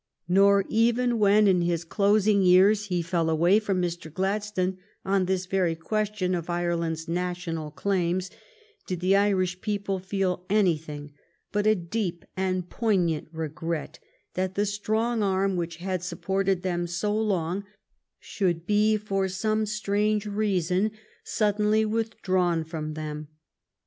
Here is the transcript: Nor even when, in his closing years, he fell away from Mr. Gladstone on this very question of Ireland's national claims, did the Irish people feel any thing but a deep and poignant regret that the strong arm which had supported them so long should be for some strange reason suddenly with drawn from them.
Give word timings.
Nor 0.27 0.65
even 0.67 1.19
when, 1.19 1.47
in 1.47 1.61
his 1.61 1.83
closing 1.85 2.41
years, 2.41 2.87
he 2.87 3.03
fell 3.03 3.29
away 3.29 3.59
from 3.59 3.79
Mr. 3.79 4.11
Gladstone 4.11 4.79
on 5.05 5.25
this 5.25 5.45
very 5.45 5.75
question 5.75 6.33
of 6.33 6.49
Ireland's 6.49 7.07
national 7.07 7.69
claims, 7.69 8.31
did 8.87 8.99
the 8.99 9.15
Irish 9.15 9.61
people 9.61 9.99
feel 9.99 10.43
any 10.49 10.75
thing 10.75 11.13
but 11.51 11.67
a 11.67 11.75
deep 11.75 12.25
and 12.35 12.67
poignant 12.67 13.27
regret 13.31 13.99
that 14.33 14.55
the 14.55 14.65
strong 14.65 15.21
arm 15.21 15.55
which 15.55 15.75
had 15.75 16.01
supported 16.01 16.63
them 16.63 16.87
so 16.87 17.15
long 17.15 17.63
should 18.19 18.65
be 18.65 18.97
for 18.97 19.29
some 19.29 19.67
strange 19.67 20.25
reason 20.25 20.89
suddenly 21.23 21.85
with 21.85 22.19
drawn 22.23 22.63
from 22.63 22.95
them. 22.95 23.27